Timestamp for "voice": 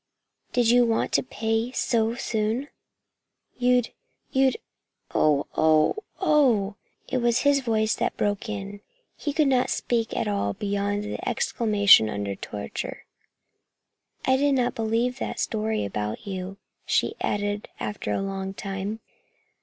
7.59-7.93